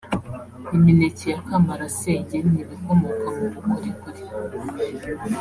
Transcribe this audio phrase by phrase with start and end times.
[0.75, 4.21] imineke ya kamarasenge n’ibikomoka mu bukorikori